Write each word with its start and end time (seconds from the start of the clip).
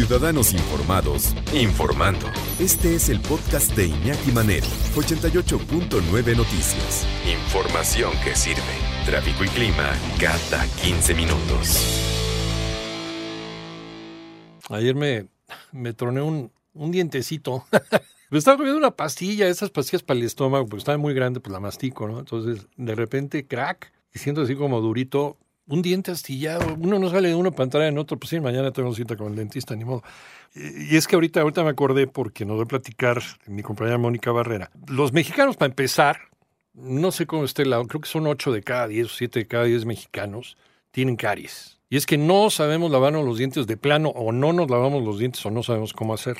Ciudadanos 0.00 0.54
informados, 0.54 1.34
informando. 1.52 2.26
Este 2.58 2.94
es 2.94 3.10
el 3.10 3.20
podcast 3.20 3.76
de 3.76 3.88
Iñaki 3.88 4.32
Manero, 4.32 4.66
88.9 4.94 6.36
Noticias. 6.38 7.06
Información 7.30 8.10
que 8.24 8.34
sirve. 8.34 8.62
Tráfico 9.04 9.44
y 9.44 9.48
clima 9.48 9.92
cada 10.18 10.66
15 10.82 11.14
minutos. 11.14 11.84
Ayer 14.70 14.94
me, 14.94 15.26
me 15.70 15.92
troné 15.92 16.22
un, 16.22 16.50
un 16.72 16.90
dientecito. 16.90 17.66
me 18.30 18.38
estaba 18.38 18.56
comiendo 18.56 18.78
una 18.78 18.96
pastilla, 18.96 19.48
esas 19.48 19.68
pastillas 19.68 20.02
para 20.02 20.18
el 20.18 20.24
estómago, 20.24 20.64
porque 20.64 20.78
estaba 20.78 20.96
muy 20.96 21.12
grande, 21.12 21.40
pues 21.40 21.52
la 21.52 21.60
mastico, 21.60 22.08
¿no? 22.08 22.20
Entonces, 22.20 22.66
de 22.78 22.94
repente, 22.94 23.46
crack, 23.46 23.92
y 24.14 24.18
siento 24.18 24.40
así 24.40 24.56
como 24.56 24.80
durito, 24.80 25.36
un 25.70 25.82
diente 25.82 26.10
astillado. 26.10 26.76
Uno 26.78 26.98
no 26.98 27.08
sale 27.08 27.28
de 27.28 27.50
para 27.52 27.64
entrar 27.64 27.84
en 27.84 27.96
otro, 27.96 28.18
pues 28.18 28.30
sí, 28.30 28.40
mañana 28.40 28.72
tengo 28.72 28.92
cita 28.92 29.16
con 29.16 29.28
el 29.28 29.36
dentista, 29.36 29.74
ni 29.76 29.84
modo. 29.84 30.02
Y 30.54 30.96
es 30.96 31.06
que 31.06 31.14
ahorita, 31.14 31.40
ahorita 31.40 31.62
me 31.62 31.70
acordé, 31.70 32.08
porque 32.08 32.44
nos 32.44 32.56
voy 32.56 32.64
a 32.64 32.68
platicar 32.68 33.22
mi 33.46 33.62
compañera 33.62 33.96
Mónica 33.96 34.32
Barrera. 34.32 34.70
Los 34.88 35.12
mexicanos, 35.12 35.56
para 35.56 35.70
empezar, 35.70 36.18
no 36.74 37.12
sé 37.12 37.26
cómo 37.26 37.44
esté 37.44 37.62
el 37.62 37.70
lado, 37.70 37.86
creo 37.86 38.00
que 38.00 38.08
son 38.08 38.26
8 38.26 38.52
de 38.52 38.62
cada 38.62 38.88
10 38.88 39.06
o 39.06 39.08
7 39.08 39.38
de 39.38 39.46
cada 39.46 39.64
10 39.64 39.84
mexicanos, 39.86 40.56
tienen 40.90 41.14
caries. 41.14 41.78
Y 41.88 41.96
es 41.96 42.04
que 42.04 42.18
no 42.18 42.50
sabemos 42.50 42.90
lavarnos 42.90 43.24
los 43.24 43.38
dientes 43.38 43.66
de 43.68 43.76
plano 43.76 44.10
o 44.10 44.32
no 44.32 44.52
nos 44.52 44.70
lavamos 44.70 45.04
los 45.04 45.18
dientes 45.18 45.44
o 45.46 45.50
no 45.50 45.62
sabemos 45.62 45.92
cómo 45.92 46.14
hacer. 46.14 46.36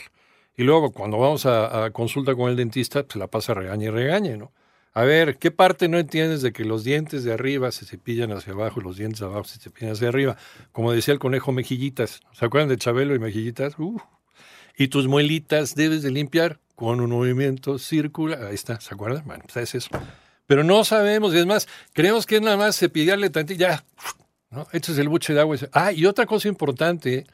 Y 0.57 0.65
luego 0.65 0.93
cuando 0.93 1.19
vamos 1.19 1.47
a, 1.47 1.91
consulta 1.93 2.35
con 2.35 2.51
el 2.51 2.57
dentista, 2.57 3.05
pues 3.05 3.17
la 3.17 3.29
pasa 3.29 3.55
regañe 3.55 3.87
y 3.87 3.91
regañe, 3.91 4.37
¿no? 4.37 4.53
A 4.93 5.05
ver, 5.05 5.39
¿qué 5.39 5.53
parte 5.53 5.89
no 5.89 5.99
entiendes 5.99 6.43
de 6.43 6.53
que 6.53 6.65
los 6.65 6.83
dientes 6.83 7.23
de 7.23 7.33
arriba 7.33 7.71
se 7.71 7.87
cepillan 7.87 8.33
hacia 8.33 8.53
abajo 8.53 8.81
y 8.81 8.85
los 8.85 8.97
dientes 8.97 9.21
de 9.21 9.27
abajo 9.27 9.45
se 9.45 9.61
cepillan 9.61 9.93
hacia 9.93 10.09
arriba? 10.09 10.37
Como 10.73 10.93
decía 10.93 11.15
el 11.15 11.21
conejo 11.21 11.53
Mejillitas. 11.53 12.21
¿Se 12.33 12.45
acuerdan 12.45 12.69
de 12.69 12.77
Chabelo 12.77 13.15
y 13.15 13.21
Mejillitas? 13.21 13.79
Uh. 13.79 14.01
Y 14.77 14.89
tus 14.89 15.07
muelitas 15.07 15.77
debes 15.77 16.03
de 16.03 16.11
limpiar 16.11 16.59
con 16.75 17.01
un 17.01 17.11
movimiento 17.11 17.79
circular. 17.79 18.43
Ahí 18.45 18.55
está, 18.55 18.81
¿se 18.81 18.93
acuerdan? 18.93 19.23
Bueno, 19.27 19.45
pues 19.45 19.59
es 19.59 19.75
eso. 19.77 19.91
Pero 20.47 20.65
no 20.65 20.83
sabemos, 20.83 21.33
y 21.35 21.39
es 21.39 21.47
más, 21.47 21.69
creemos 21.93 22.27
que 22.27 22.37
es 22.37 22.43
nada 22.43 22.57
más 22.57 22.77
cepillarle 22.77 23.31
tantito, 23.31 23.61
ya, 23.61 23.85
¿no? 24.51 24.67
Echas 24.73 24.99
el 24.99 25.09
buche 25.09 25.33
de 25.33 25.41
agua. 25.41 25.57
Ah, 25.73 25.93
y 25.93 26.07
otra 26.07 26.27
cosa 26.27 26.49
importante, 26.49 27.27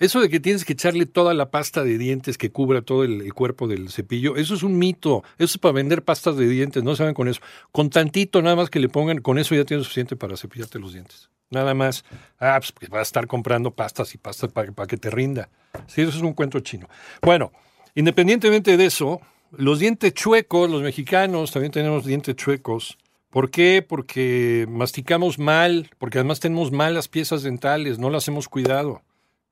eso 0.00 0.22
de 0.22 0.30
que 0.30 0.40
tienes 0.40 0.64
que 0.64 0.72
echarle 0.72 1.04
toda 1.04 1.34
la 1.34 1.50
pasta 1.50 1.84
de 1.84 1.98
dientes 1.98 2.38
que 2.38 2.50
cubra 2.50 2.80
todo 2.80 3.04
el, 3.04 3.32
cuerpo 3.34 3.68
del 3.68 3.90
cepillo, 3.90 4.36
eso 4.36 4.54
es 4.54 4.62
un 4.62 4.78
mito. 4.78 5.22
Eso 5.36 5.56
es 5.56 5.58
para 5.58 5.72
vender 5.72 6.02
pastas 6.02 6.36
de 6.36 6.48
dientes, 6.48 6.82
no 6.82 6.96
saben 6.96 7.12
con 7.12 7.28
eso. 7.28 7.42
Con 7.70 7.90
tantito 7.90 8.40
nada 8.40 8.56
más 8.56 8.70
que 8.70 8.80
le 8.80 8.88
pongan, 8.88 9.18
con 9.18 9.38
eso 9.38 9.54
ya 9.54 9.66
tienes 9.66 9.84
suficiente 9.84 10.16
para 10.16 10.38
cepillarte 10.38 10.78
los 10.78 10.94
dientes. 10.94 11.28
Nada 11.50 11.74
más. 11.74 12.06
Ah, 12.38 12.58
pues 12.78 12.88
vas 12.88 13.00
a 13.00 13.02
estar 13.02 13.26
comprando 13.26 13.72
pastas 13.72 14.14
y 14.14 14.18
pastas 14.18 14.50
para, 14.50 14.72
para 14.72 14.86
que 14.86 14.96
te 14.96 15.10
rinda. 15.10 15.50
Sí, 15.86 16.00
eso 16.00 16.16
es 16.16 16.22
un 16.22 16.32
cuento 16.32 16.60
chino. 16.60 16.88
Bueno, 17.20 17.52
independientemente 17.94 18.78
de 18.78 18.86
eso, 18.86 19.20
los 19.50 19.80
dientes 19.80 20.14
chuecos, 20.14 20.70
los 20.70 20.80
mexicanos 20.80 21.52
también 21.52 21.72
tenemos 21.72 22.06
dientes 22.06 22.36
chuecos. 22.36 22.96
¿Por 23.28 23.50
qué? 23.50 23.84
Porque 23.86 24.66
masticamos 24.66 25.38
mal, 25.38 25.90
porque 25.98 26.16
además 26.16 26.40
tenemos 26.40 26.72
malas 26.72 27.06
piezas 27.06 27.42
dentales, 27.42 27.98
no 27.98 28.08
las 28.08 28.26
hemos 28.28 28.48
cuidado 28.48 29.02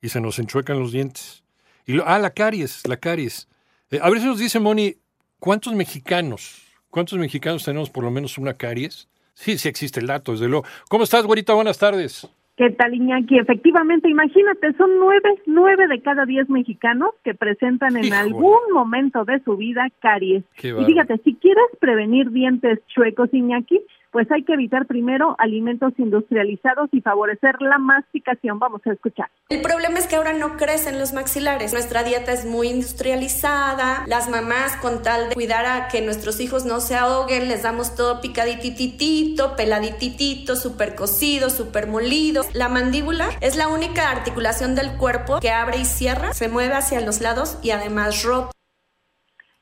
y 0.01 0.09
se 0.09 0.21
nos 0.21 0.39
enchuecan 0.39 0.79
los 0.79 0.93
dientes. 0.93 1.45
Y 1.87 1.93
lo, 1.93 2.07
ah, 2.07 2.19
la 2.19 2.31
caries, 2.31 2.87
la 2.87 2.97
caries. 2.97 3.49
Eh, 3.91 3.99
a 4.03 4.11
ver 4.11 4.21
si 4.21 4.27
nos 4.27 4.39
dice 4.39 4.61
Moni, 4.61 4.95
¿cuántos 5.39 5.75
mexicanos, 5.75 6.67
cuántos 6.91 7.19
mexicanos 7.19 7.65
tenemos 7.65 7.91
por 7.91 8.05
lo 8.05 8.11
menos 8.11 8.39
una 8.39 8.55
caries? 8.55 9.09
Sí, 9.35 9.57
sí 9.57 9.69
existe 9.69 10.01
el 10.01 10.07
dato, 10.09 10.33
desde 10.33 10.49
luego. 10.49 10.65
¿Cómo 10.89 11.05
estás, 11.05 11.25
güerita? 11.25 11.55
Buenas 11.55 11.79
tardes. 11.79 12.29
¿Qué 12.57 12.71
tal, 12.71 12.93
Iñaki? 12.93 13.39
Efectivamente, 13.39 14.09
imagínate, 14.11 14.73
son 14.77 14.99
nueve, 14.99 15.41
nueve 15.47 15.87
de 15.87 16.03
cada 16.03 16.27
diez 16.27 16.51
mexicanos 16.51 17.11
que 17.23 17.33
presentan 17.33 17.97
en 17.97 18.07
Híjole. 18.07 18.21
algún 18.21 18.59
momento 18.73 19.25
de 19.25 19.41
su 19.45 19.57
vida 19.57 19.87
caries. 20.01 20.43
Y 20.61 20.85
fíjate, 20.85 21.19
si 21.19 21.37
quieres 21.37 21.67
prevenir 21.79 22.33
dientes 22.33 22.81
chuecos, 22.89 23.33
Iñaki, 23.33 23.81
pues 24.11 24.31
hay 24.31 24.45
que 24.45 24.55
evitar 24.55 24.87
primero 24.87 25.35
alimentos 25.39 25.93
industrializados 25.99 26.89
y 26.93 27.01
favorecer 27.01 27.61
la 27.61 27.79
masticación. 27.79 28.59
Vamos 28.59 28.81
a 28.87 28.93
escuchar. 28.93 29.31
El 29.49 29.63
problema 29.63 29.99
es 29.99 30.07
que 30.07 30.17
ahora 30.17 30.33
no 30.33 30.57
crecen 30.57 30.99
los 30.99 31.13
maxilares. 31.13 31.73
Nuestra 31.73 32.03
dieta 32.03 32.33
es 32.33 32.45
muy 32.45 32.69
industrializada. 32.69 34.05
Las 34.07 34.29
mamás, 34.29 34.77
con 34.77 35.03
tal 35.03 35.31
de 35.31 35.35
cuidar 35.35 35.67
a 35.67 35.89
que 35.89 36.03
nuestros 36.03 36.41
hijos 36.41 36.65
no 36.65 36.81
se 36.81 36.97
ahoguen, 36.97 37.49
les 37.49 37.63
damos 37.63 37.95
todo 37.95 38.21
picadititito, 38.21 39.57
peladititito, 39.57 40.57
súper 40.57 40.95
cocido, 40.95 41.51
súper 41.51 41.87
molido. 41.87 42.45
La 42.53 42.69
mandíbula 42.69 43.29
es 43.41 43.57
la 43.57 43.69
única 43.69 44.11
articulación 44.11 44.75
del 44.75 44.97
cuerpo 44.97 45.41
que 45.41 45.51
abre 45.51 45.79
y 45.79 45.85
cierra, 45.85 46.33
se 46.33 46.49
mueve 46.49 46.75
hacia 46.75 47.01
los 47.01 47.21
lados 47.21 47.59
y 47.63 47.71
además 47.71 48.23
rota. 48.23 48.58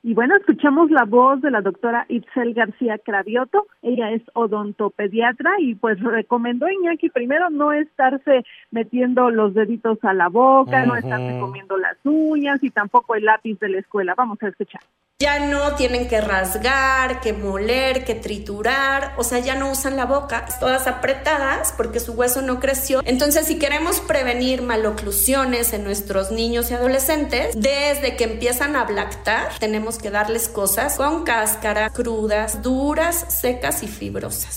Y 0.06 0.15
bueno, 0.15 0.37
escuchamos 0.37 0.89
la 0.93 1.05
voz 1.05 1.43
de 1.43 1.50
la 1.50 1.62
doctora 1.62 2.06
Itzel 2.09 2.55
García 2.55 2.97
Cravioto. 2.97 3.67
Ella 3.83 4.12
es 4.12 4.22
odontopediatra 4.34 5.55
y 5.59 5.75
pues 5.75 5.99
recomendó 5.99 6.69
Iñaki 6.69 7.11
primero 7.11 7.50
no 7.50 7.72
estarse 7.72 8.44
metiendo 8.71 9.31
los 9.33 9.53
deditos 9.53 9.99
a 10.03 10.15
la 10.15 10.28
boca, 10.28 10.87
no 10.87 10.94
estarse 10.94 11.41
comiendo 11.41 11.77
las 11.77 11.97
uñas 12.05 12.62
y 12.62 12.71
tampoco 12.71 13.17
el 13.17 13.25
lápiz 13.25 13.59
de 13.59 13.69
la 13.69 13.81
escuela. 13.81 14.15
Vamos 14.17 14.41
a 14.44 14.47
escuchar. 14.47 14.81
Ya 15.19 15.47
no 15.47 15.75
tienen 15.77 16.09
que 16.09 16.21
rasgar, 16.21 17.21
que 17.21 17.33
moler, 17.33 18.05
que 18.05 18.15
triturar, 18.15 19.15
o 19.17 19.25
sea, 19.25 19.38
ya 19.38 19.55
no 19.55 19.71
usan 19.71 19.97
la 19.97 20.05
boca, 20.05 20.44
todas 20.61 20.87
apretadas 20.87 21.73
porque 21.75 22.00
su 22.00 22.12
hueso 22.12 22.43
no 22.43 22.61
creció. 22.61 23.00
Entonces, 23.03 23.47
si 23.47 23.59
queremos 23.59 24.00
prevenir 24.00 24.61
maloclusiones 24.61 25.73
en 25.73 25.84
nuestros 25.84 26.33
niños 26.33 26.71
y 26.71 26.75
adolescentes, 26.75 27.59
desde 27.59 28.15
que 28.15 28.25
empiezan 28.25 28.77
a 28.77 28.84
lactar, 28.91 29.59
tenemos 29.59 29.96
que 29.99 30.11
darles 30.11 30.49
cosas 30.49 30.97
con 30.97 31.25
cáscara, 31.25 31.91
crudas, 31.91 32.62
duras, 32.62 33.41
secas 33.41 33.83
y 33.83 33.89
fibrosas. 33.89 34.57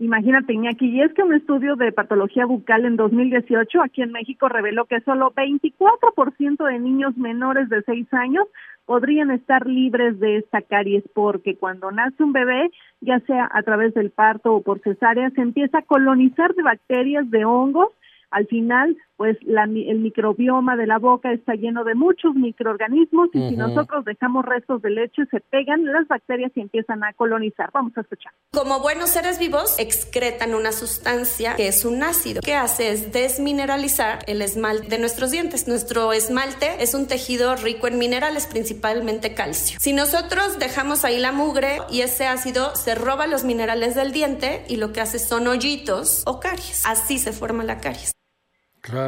Imagínate, 0.00 0.54
Iñaki, 0.54 0.86
y 0.86 1.02
es 1.02 1.12
que 1.12 1.22
un 1.22 1.34
estudio 1.34 1.76
de 1.76 1.92
patología 1.92 2.46
bucal 2.46 2.86
en 2.86 2.96
2018 2.96 3.82
aquí 3.82 4.00
en 4.00 4.12
México 4.12 4.48
reveló 4.48 4.86
que 4.86 5.02
solo 5.02 5.30
24% 5.32 6.64
de 6.64 6.78
niños 6.78 7.18
menores 7.18 7.68
de 7.68 7.82
6 7.82 8.08
años 8.14 8.46
podrían 8.86 9.30
estar 9.30 9.66
libres 9.66 10.18
de 10.18 10.38
esta 10.38 10.62
caries 10.62 11.04
porque 11.14 11.56
cuando 11.56 11.90
nace 11.90 12.22
un 12.22 12.32
bebé, 12.32 12.70
ya 13.02 13.20
sea 13.20 13.46
a 13.52 13.62
través 13.62 13.92
del 13.92 14.10
parto 14.10 14.54
o 14.54 14.62
por 14.62 14.80
cesárea, 14.80 15.28
se 15.30 15.42
empieza 15.42 15.78
a 15.78 15.82
colonizar 15.82 16.54
de 16.54 16.62
bacterias, 16.62 17.30
de 17.30 17.44
hongos. 17.44 17.92
Al 18.30 18.46
final, 18.46 18.96
pues 19.16 19.36
la, 19.42 19.64
el 19.64 19.98
microbioma 19.98 20.76
de 20.76 20.86
la 20.86 20.98
boca 20.98 21.32
está 21.32 21.54
lleno 21.54 21.84
de 21.84 21.94
muchos 21.94 22.34
microorganismos 22.34 23.28
y 23.34 23.50
si 23.50 23.56
nosotros 23.56 24.04
dejamos 24.04 24.44
restos 24.44 24.80
de 24.82 24.90
leche, 24.90 25.26
se 25.30 25.40
pegan 25.40 25.84
las 25.84 26.08
bacterias 26.08 26.52
y 26.54 26.60
empiezan 26.60 27.04
a 27.04 27.12
colonizar. 27.12 27.70
Vamos 27.72 27.92
a 27.96 28.02
escuchar. 28.02 28.32
Como 28.52 28.80
buenos 28.80 29.10
seres 29.10 29.38
vivos, 29.38 29.78
excretan 29.78 30.54
una 30.54 30.72
sustancia 30.72 31.54
que 31.56 31.68
es 31.68 31.84
un 31.84 32.02
ácido. 32.02 32.40
que 32.40 32.54
hace 32.54 32.92
es 32.92 33.12
desmineralizar 33.12 34.20
el 34.26 34.42
esmalte 34.42 34.88
de 34.88 34.98
nuestros 34.98 35.32
dientes. 35.32 35.68
Nuestro 35.68 36.12
esmalte 36.12 36.82
es 36.82 36.94
un 36.94 37.06
tejido 37.06 37.56
rico 37.56 37.88
en 37.88 37.98
minerales, 37.98 38.46
principalmente 38.46 39.34
calcio. 39.34 39.78
Si 39.80 39.92
nosotros 39.92 40.58
dejamos 40.58 41.04
ahí 41.04 41.18
la 41.18 41.32
mugre 41.32 41.78
y 41.90 42.02
ese 42.02 42.26
ácido 42.26 42.74
se 42.76 42.94
roba 42.94 43.26
los 43.26 43.44
minerales 43.44 43.94
del 43.94 44.12
diente 44.12 44.64
y 44.68 44.76
lo 44.76 44.92
que 44.92 45.00
hace 45.00 45.18
son 45.18 45.46
hoyitos 45.46 46.22
o 46.26 46.40
caries. 46.40 46.84
Así 46.86 47.18
se 47.18 47.32
forma 47.32 47.64
la 47.64 47.78
caries. 47.78 48.19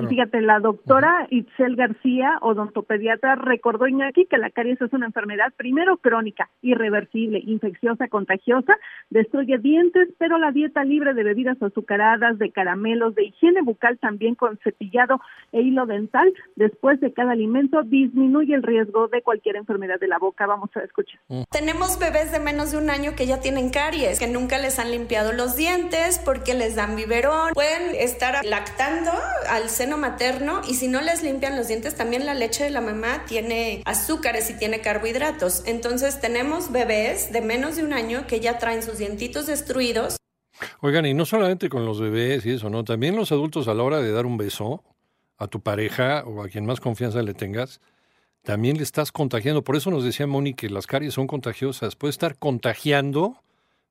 Y 0.03 0.07
fíjate, 0.07 0.41
la 0.41 0.61
doctora 0.61 1.27
Itzel 1.31 1.77
García, 1.77 2.39
odontopediatra, 2.43 3.37
recordó 3.37 3.87
Iñaki 3.87 4.27
que 4.27 4.39
la 4.39 4.51
caries 4.51 4.81
es 4.81 4.93
una 4.93 5.07
enfermedad 5.07 5.53
primero 5.57 5.97
crónica, 5.97 6.51
irreversible, 6.61 7.41
infecciosa, 7.45 8.09
contagiosa, 8.09 8.77
destruye 9.11 9.59
dientes, 9.59 10.09
pero 10.19 10.39
la 10.39 10.53
dieta 10.53 10.85
libre 10.85 11.15
de 11.15 11.25
bebidas 11.25 11.61
azucaradas, 11.63 12.39
de 12.39 12.51
caramelos, 12.51 13.15
de 13.15 13.25
higiene 13.25 13.63
bucal 13.63 13.99
también 13.99 14.35
con 14.35 14.59
cepillado 14.59 15.21
e 15.53 15.63
hilo 15.63 15.87
dental 15.87 16.33
después 16.57 17.01
de 17.01 17.13
cada 17.13 17.33
alimento 17.33 17.83
disminuye 17.83 18.55
el 18.55 18.63
riesgo 18.63 19.09
de 19.09 19.23
cualquier 19.23 19.57
enfermedad 19.57 19.99
de 20.01 20.09
la 20.09 20.19
boca. 20.19 20.47
Vamos 20.47 20.71
a 20.77 20.81
escuchar. 20.81 21.19
Mm. 21.29 21.43
Tenemos 21.51 21.99
bebés 21.99 22.33
de 22.33 22.41
menos 22.41 22.73
de 22.73 22.79
un 22.79 22.91
año 22.91 23.13
que 23.17 23.27
ya 23.27 23.41
tienen 23.41 23.71
caries, 23.71 24.19
que 24.19 24.27
nunca 24.27 24.59
les 24.59 24.79
han 24.79 24.91
limpiado 24.91 25.33
los 25.33 25.57
dientes 25.57 26.21
porque 26.25 26.55
les 26.55 26.77
dan 26.77 26.97
biberón, 26.97 27.53
pueden 27.55 27.95
estar 27.95 28.45
lactando 28.45 29.11
al 29.49 29.62
seno 29.69 29.99
materno 29.99 30.63
y 30.69 30.75
si 30.75 30.89
no 30.89 31.01
les 31.01 31.23
limpian 31.23 31.57
los 31.57 31.69
dientes, 31.69 31.95
también 31.95 32.27
la 32.27 32.35
leche 32.35 32.65
de 32.65 32.71
la 32.71 32.81
mamá 32.81 33.25
tiene 33.27 33.83
azúcares 33.85 34.51
y 34.51 34.59
tiene 34.59 34.81
carbohidratos. 34.81 35.63
Entonces 35.67 36.21
tenemos 36.21 36.73
bebés 36.73 37.33
de 37.33 37.41
menos 37.41 37.77
de 37.77 37.85
un 37.85 37.93
año 37.93 38.27
que 38.27 38.41
ya 38.41 38.59
traen 38.59 38.83
sus 38.83 38.99
dientitos 38.99 39.47
destruidos. 39.47 40.17
Oigan, 40.81 41.07
y 41.07 41.15
no 41.15 41.25
solamente 41.25 41.69
con 41.69 41.85
los 41.87 42.01
bebés 42.01 42.47
y 42.47 42.53
eso, 42.53 42.71
¿no? 42.71 42.85
También 42.85 43.17
los 43.17 43.33
adultos 43.33 43.69
a 43.69 43.75
la 43.75 43.83
hora 43.83 44.01
de 44.01 44.13
dar 44.13 44.27
un 44.27 44.37
beso 44.37 44.83
a 45.39 45.49
tu 45.49 45.61
pareja 45.61 46.25
o 46.25 46.43
a 46.43 46.49
quien 46.49 46.67
más 46.67 46.81
confianza 46.81 47.23
le 47.23 47.35
tengas, 47.35 47.81
también 48.43 48.77
le 48.77 48.83
estás 48.83 49.13
contagiando. 49.13 49.63
Por 49.65 49.77
eso 49.77 49.91
nos 49.91 50.05
decía 50.05 50.27
Moni 50.27 50.55
que 50.55 50.69
las 50.69 50.87
caries 50.87 51.15
son 51.15 51.27
contagiosas. 51.27 51.97
Puede 51.97 52.11
estar 52.11 52.37
contagiando 52.39 53.42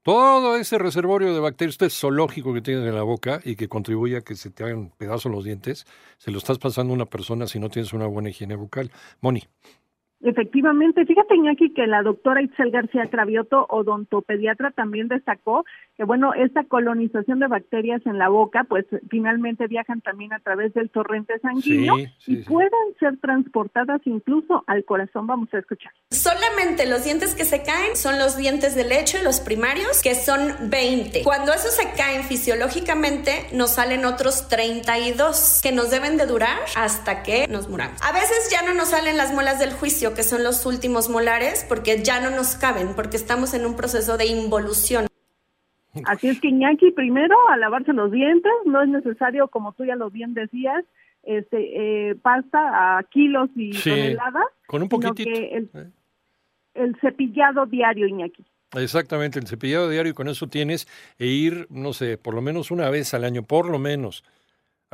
todo 0.03 0.55
ese 0.55 0.77
reservorio 0.77 1.33
de 1.33 1.39
bacterias, 1.39 1.73
este 1.75 1.89
zoológico 1.89 2.53
que 2.53 2.61
tienes 2.61 2.87
en 2.87 2.95
la 2.95 3.03
boca 3.03 3.39
y 3.43 3.55
que 3.55 3.69
contribuye 3.69 4.17
a 4.17 4.21
que 4.21 4.35
se 4.35 4.49
te 4.49 4.63
hagan 4.63 4.91
pedazos 4.97 5.31
los 5.31 5.43
dientes, 5.43 5.85
se 6.17 6.31
lo 6.31 6.37
estás 6.39 6.57
pasando 6.57 6.93
a 6.93 6.95
una 6.95 7.05
persona 7.05 7.47
si 7.47 7.59
no 7.59 7.69
tienes 7.69 7.93
una 7.93 8.07
buena 8.07 8.29
higiene 8.29 8.55
bucal. 8.55 8.91
Moni. 9.21 9.43
Efectivamente, 10.23 11.05
fíjate 11.05 11.35
Iñaki 11.35 11.73
que 11.73 11.87
la 11.87 12.03
doctora 12.03 12.41
Itzel 12.41 12.71
García 12.71 13.07
Cravioto, 13.09 13.65
odontopediatra, 13.69 14.71
también 14.71 15.07
destacó 15.07 15.65
que 15.97 16.03
bueno, 16.03 16.33
esta 16.33 16.63
colonización 16.63 17.39
de 17.39 17.47
bacterias 17.47 18.01
en 18.05 18.17
la 18.17 18.29
boca, 18.29 18.63
pues 18.63 18.85
finalmente 19.09 19.67
viajan 19.67 20.01
también 20.01 20.33
a 20.33 20.39
través 20.39 20.73
del 20.73 20.89
torrente 20.89 21.39
sanguíneo 21.39 21.95
y 22.27 22.37
pueden 22.37 22.71
ser 22.99 23.19
transportadas 23.19 24.01
incluso 24.05 24.63
al 24.67 24.85
corazón. 24.85 25.27
Vamos 25.27 25.53
a 25.53 25.59
escuchar. 25.59 25.91
Solamente 26.11 26.87
los 26.87 27.03
dientes 27.03 27.35
que 27.35 27.45
se 27.45 27.63
caen 27.63 27.95
son 27.95 28.19
los 28.19 28.37
dientes 28.37 28.75
de 28.75 28.83
leche, 28.83 29.23
los 29.23 29.39
primarios, 29.39 30.01
que 30.01 30.15
son 30.15 30.69
20. 30.69 31.23
Cuando 31.23 31.51
esos 31.53 31.75
se 31.75 31.91
caen 31.97 32.23
fisiológicamente, 32.23 33.47
nos 33.53 33.71
salen 33.71 34.05
otros 34.05 34.47
32 34.49 35.61
que 35.63 35.71
nos 35.71 35.91
deben 35.91 36.17
de 36.17 36.25
durar 36.25 36.59
hasta 36.75 37.23
que 37.23 37.47
nos 37.47 37.69
muramos. 37.69 37.99
A 38.01 38.11
veces 38.11 38.49
ya 38.51 38.61
no 38.61 38.73
nos 38.73 38.89
salen 38.89 39.17
las 39.17 39.33
muelas 39.33 39.59
del 39.59 39.73
juicio 39.73 40.10
que 40.13 40.23
son 40.23 40.43
los 40.43 40.65
últimos 40.65 41.09
molares, 41.09 41.65
porque 41.67 42.01
ya 42.03 42.21
no 42.21 42.35
nos 42.35 42.55
caben, 42.55 42.95
porque 42.95 43.17
estamos 43.17 43.53
en 43.53 43.65
un 43.65 43.75
proceso 43.75 44.17
de 44.17 44.27
involución. 44.27 45.07
Así 46.05 46.29
es 46.29 46.39
que 46.39 46.47
Iñaki, 46.47 46.91
primero 46.91 47.35
a 47.49 47.57
lavarse 47.57 47.91
los 47.93 48.11
dientes, 48.11 48.51
no 48.65 48.81
es 48.81 48.89
necesario, 48.89 49.47
como 49.49 49.73
tú 49.73 49.83
ya 49.83 49.95
lo 49.95 50.09
bien 50.09 50.33
decías, 50.33 50.85
este 51.23 52.09
eh, 52.09 52.15
pasta 52.15 52.97
a 52.97 53.03
kilos 53.03 53.49
y 53.55 53.71
toneladas, 53.71 54.45
con 54.67 54.81
un 54.81 54.89
poquitito. 54.89 55.29
el, 55.29 55.69
el 56.73 56.95
cepillado 57.01 57.65
diario, 57.65 58.07
Iñaki. 58.07 58.45
Exactamente, 58.73 59.37
el 59.37 59.47
cepillado 59.47 59.89
diario 59.89 60.11
y 60.11 60.15
con 60.15 60.29
eso 60.29 60.47
tienes 60.47 60.87
e 61.19 61.27
ir, 61.27 61.67
no 61.69 61.91
sé, 61.91 62.17
por 62.17 62.33
lo 62.33 62.41
menos 62.41 62.71
una 62.71 62.89
vez 62.89 63.13
al 63.13 63.25
año, 63.25 63.43
por 63.43 63.69
lo 63.69 63.79
menos. 63.79 64.23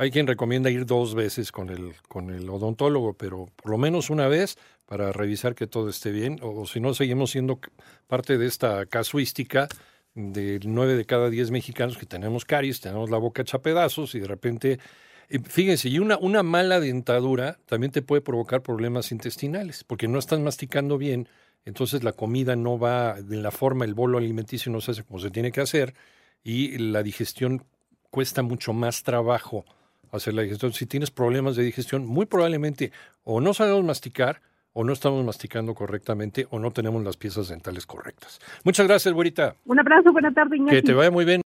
Hay 0.00 0.12
quien 0.12 0.28
recomienda 0.28 0.70
ir 0.70 0.86
dos 0.86 1.16
veces 1.16 1.50
con 1.50 1.70
el, 1.70 1.92
con 2.06 2.30
el 2.30 2.48
odontólogo, 2.48 3.14
pero 3.14 3.50
por 3.56 3.72
lo 3.72 3.78
menos 3.78 4.10
una 4.10 4.28
vez 4.28 4.56
para 4.86 5.10
revisar 5.10 5.56
que 5.56 5.66
todo 5.66 5.88
esté 5.88 6.12
bien, 6.12 6.38
o 6.40 6.66
si 6.66 6.78
no, 6.78 6.94
seguimos 6.94 7.32
siendo 7.32 7.58
parte 8.06 8.38
de 8.38 8.46
esta 8.46 8.86
casuística 8.86 9.66
de 10.14 10.60
nueve 10.62 10.94
de 10.94 11.04
cada 11.04 11.30
diez 11.30 11.50
mexicanos 11.50 11.98
que 11.98 12.06
tenemos 12.06 12.44
caries, 12.44 12.80
tenemos 12.80 13.10
la 13.10 13.18
boca 13.18 13.42
hecha 13.42 13.58
pedazos 13.58 14.14
y 14.14 14.20
de 14.20 14.28
repente, 14.28 14.78
fíjense, 15.48 15.88
y 15.88 15.98
una, 15.98 16.16
una 16.16 16.44
mala 16.44 16.78
dentadura 16.78 17.58
también 17.66 17.90
te 17.90 18.00
puede 18.00 18.22
provocar 18.22 18.62
problemas 18.62 19.10
intestinales, 19.10 19.82
porque 19.82 20.06
no 20.06 20.20
estás 20.20 20.38
masticando 20.38 20.96
bien, 20.96 21.28
entonces 21.64 22.04
la 22.04 22.12
comida 22.12 22.54
no 22.54 22.78
va 22.78 23.20
de 23.20 23.38
la 23.38 23.50
forma, 23.50 23.84
el 23.84 23.94
bolo 23.94 24.18
alimenticio 24.18 24.70
no 24.70 24.80
se 24.80 24.92
hace 24.92 25.02
como 25.02 25.18
se 25.18 25.32
tiene 25.32 25.50
que 25.50 25.60
hacer 25.60 25.94
y 26.44 26.78
la 26.78 27.02
digestión 27.02 27.64
cuesta 28.10 28.42
mucho 28.42 28.72
más 28.72 29.02
trabajo 29.02 29.64
hacer 30.12 30.34
la 30.34 30.42
digestión. 30.42 30.72
Si 30.72 30.86
tienes 30.86 31.10
problemas 31.10 31.56
de 31.56 31.64
digestión, 31.64 32.06
muy 32.06 32.26
probablemente 32.26 32.92
o 33.24 33.40
no 33.40 33.54
sabemos 33.54 33.84
masticar, 33.84 34.40
o 34.72 34.84
no 34.84 34.92
estamos 34.92 35.24
masticando 35.24 35.74
correctamente, 35.74 36.46
o 36.50 36.60
no 36.60 36.70
tenemos 36.70 37.02
las 37.02 37.16
piezas 37.16 37.48
dentales 37.48 37.84
correctas. 37.84 38.38
Muchas 38.62 38.86
gracias, 38.86 39.12
güerita. 39.12 39.56
Un 39.64 39.80
abrazo, 39.80 40.12
buena 40.12 40.32
tarde. 40.32 40.56
Que 40.68 40.82
te 40.82 40.94
vaya 40.94 41.10
muy 41.10 41.24
bien. 41.24 41.36